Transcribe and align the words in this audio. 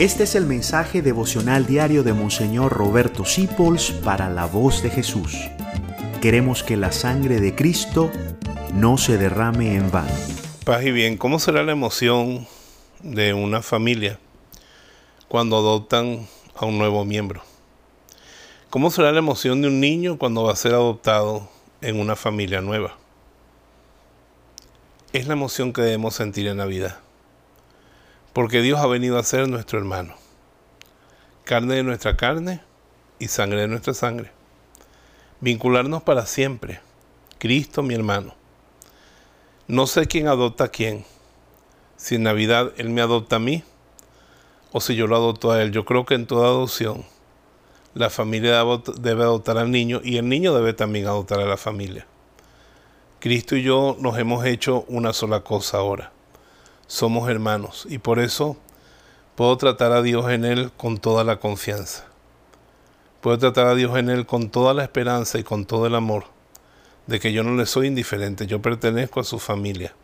Este 0.00 0.22
es 0.24 0.34
el 0.34 0.46
mensaje 0.46 1.02
devocional 1.02 1.66
diario 1.66 2.02
de 2.02 2.14
Monseñor 2.14 2.72
Roberto 2.72 3.26
Sipols 3.26 3.90
para 3.90 4.30
la 4.30 4.46
voz 4.46 4.82
de 4.82 4.88
Jesús. 4.88 5.36
Queremos 6.22 6.62
que 6.62 6.78
la 6.78 6.90
sangre 6.90 7.38
de 7.38 7.54
Cristo 7.54 8.10
no 8.72 8.96
se 8.96 9.18
derrame 9.18 9.74
en 9.74 9.90
vano. 9.90 10.08
Paz 10.64 10.84
y 10.84 10.90
bien, 10.90 11.18
¿cómo 11.18 11.38
será 11.38 11.62
la 11.64 11.72
emoción 11.72 12.46
de 13.02 13.34
una 13.34 13.60
familia 13.60 14.18
cuando 15.28 15.58
adoptan 15.58 16.26
a 16.56 16.64
un 16.64 16.78
nuevo 16.78 17.04
miembro? 17.04 17.42
¿Cómo 18.70 18.90
será 18.90 19.12
la 19.12 19.18
emoción 19.18 19.60
de 19.60 19.68
un 19.68 19.80
niño 19.80 20.16
cuando 20.16 20.44
va 20.44 20.54
a 20.54 20.56
ser 20.56 20.72
adoptado 20.72 21.46
en 21.82 22.00
una 22.00 22.16
familia 22.16 22.62
nueva? 22.62 22.96
Es 25.12 25.26
la 25.26 25.34
emoción 25.34 25.74
que 25.74 25.82
debemos 25.82 26.14
sentir 26.14 26.46
en 26.46 26.56
Navidad 26.56 27.00
porque 28.32 28.62
Dios 28.62 28.78
ha 28.78 28.86
venido 28.86 29.18
a 29.18 29.24
ser 29.24 29.48
nuestro 29.48 29.78
hermano, 29.78 30.14
carne 31.44 31.74
de 31.74 31.82
nuestra 31.82 32.16
carne 32.16 32.60
y 33.18 33.28
sangre 33.28 33.62
de 33.62 33.68
nuestra 33.68 33.92
sangre. 33.92 34.30
Vincularnos 35.40 36.02
para 36.02 36.26
siempre, 36.26 36.80
Cristo 37.38 37.82
mi 37.82 37.94
hermano. 37.94 38.34
No 39.66 39.86
sé 39.86 40.06
quién 40.06 40.28
adopta 40.28 40.64
a 40.64 40.68
quién, 40.68 41.04
si 41.96 42.16
en 42.16 42.24
Navidad 42.24 42.72
Él 42.76 42.90
me 42.90 43.00
adopta 43.00 43.36
a 43.36 43.40
mí 43.40 43.64
o 44.72 44.80
si 44.80 44.94
yo 44.94 45.06
lo 45.06 45.16
adopto 45.16 45.50
a 45.50 45.62
Él. 45.62 45.72
Yo 45.72 45.84
creo 45.84 46.06
que 46.06 46.14
en 46.14 46.26
toda 46.26 46.48
adopción 46.48 47.04
la 47.94 48.10
familia 48.10 48.64
debe 48.98 49.22
adoptar 49.22 49.58
al 49.58 49.70
niño 49.72 50.00
y 50.04 50.18
el 50.18 50.28
niño 50.28 50.54
debe 50.54 50.72
también 50.72 51.06
adoptar 51.06 51.40
a 51.40 51.46
la 51.46 51.56
familia. 51.56 52.06
Cristo 53.18 53.56
y 53.56 53.62
yo 53.62 53.96
nos 53.98 54.18
hemos 54.18 54.44
hecho 54.44 54.84
una 54.88 55.12
sola 55.12 55.40
cosa 55.40 55.78
ahora 55.78 56.12
somos 56.90 57.30
hermanos 57.30 57.86
y 57.88 57.98
por 57.98 58.18
eso 58.18 58.56
puedo 59.36 59.56
tratar 59.56 59.92
a 59.92 60.02
Dios 60.02 60.28
en 60.28 60.44
Él 60.44 60.72
con 60.76 60.98
toda 60.98 61.22
la 61.22 61.38
confianza. 61.38 62.04
Puedo 63.20 63.38
tratar 63.38 63.68
a 63.68 63.76
Dios 63.76 63.96
en 63.96 64.10
Él 64.10 64.26
con 64.26 64.50
toda 64.50 64.74
la 64.74 64.82
esperanza 64.82 65.38
y 65.38 65.44
con 65.44 65.66
todo 65.66 65.86
el 65.86 65.94
amor 65.94 66.24
de 67.06 67.20
que 67.20 67.32
yo 67.32 67.44
no 67.44 67.54
le 67.54 67.66
soy 67.66 67.86
indiferente, 67.86 68.48
yo 68.48 68.60
pertenezco 68.60 69.20
a 69.20 69.24
su 69.24 69.38
familia. 69.38 69.94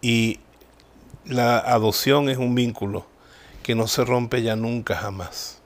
Y 0.00 0.38
la 1.24 1.58
adopción 1.58 2.28
es 2.28 2.38
un 2.38 2.54
vínculo 2.54 3.04
que 3.64 3.74
no 3.74 3.88
se 3.88 4.04
rompe 4.04 4.42
ya 4.42 4.54
nunca 4.54 4.94
jamás. 4.94 5.60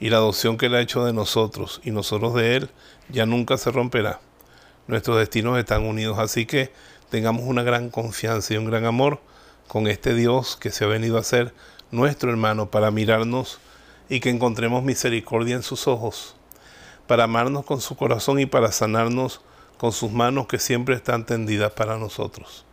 Y 0.00 0.08
la 0.08 0.16
adopción 0.16 0.56
que 0.56 0.66
Él 0.66 0.76
ha 0.76 0.80
hecho 0.80 1.04
de 1.04 1.12
nosotros 1.12 1.82
y 1.84 1.90
nosotros 1.90 2.32
de 2.32 2.56
Él 2.56 2.70
ya 3.10 3.26
nunca 3.26 3.58
se 3.58 3.70
romperá. 3.70 4.18
Nuestros 4.86 5.18
destinos 5.18 5.58
están 5.58 5.84
unidos, 5.84 6.18
así 6.18 6.46
que 6.46 6.72
tengamos 7.10 7.42
una 7.42 7.62
gran 7.62 7.90
confianza 7.90 8.54
y 8.54 8.56
un 8.56 8.64
gran 8.64 8.86
amor 8.86 9.20
con 9.68 9.86
este 9.86 10.14
Dios 10.14 10.56
que 10.56 10.70
se 10.70 10.84
ha 10.84 10.88
venido 10.88 11.18
a 11.18 11.22
ser 11.22 11.54
nuestro 11.90 12.30
hermano 12.30 12.70
para 12.70 12.90
mirarnos 12.90 13.60
y 14.08 14.20
que 14.20 14.30
encontremos 14.30 14.82
misericordia 14.82 15.54
en 15.54 15.62
sus 15.62 15.86
ojos, 15.86 16.34
para 17.06 17.24
amarnos 17.24 17.64
con 17.64 17.80
su 17.80 17.96
corazón 17.96 18.40
y 18.40 18.46
para 18.46 18.72
sanarnos 18.72 19.42
con 19.76 19.92
sus 19.92 20.10
manos 20.10 20.46
que 20.46 20.58
siempre 20.58 20.94
están 20.96 21.24
tendidas 21.24 21.72
para 21.72 21.98
nosotros. 21.98 22.64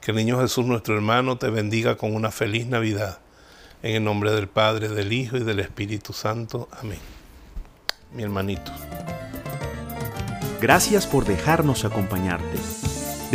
Que 0.00 0.10
el 0.10 0.18
niño 0.18 0.40
Jesús, 0.40 0.66
nuestro 0.66 0.94
hermano, 0.94 1.38
te 1.38 1.48
bendiga 1.48 1.96
con 1.96 2.14
una 2.14 2.30
feliz 2.30 2.66
Navidad. 2.66 3.18
En 3.82 3.96
el 3.96 4.04
nombre 4.04 4.32
del 4.32 4.48
Padre, 4.48 4.88
del 4.88 5.12
Hijo 5.12 5.36
y 5.36 5.44
del 5.44 5.60
Espíritu 5.60 6.12
Santo. 6.12 6.68
Amén. 6.80 6.98
Mi 8.12 8.22
hermanito. 8.22 8.72
Gracias 10.60 11.06
por 11.06 11.24
dejarnos 11.24 11.84
acompañarte. 11.84 12.95